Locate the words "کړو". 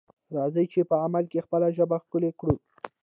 2.39-2.55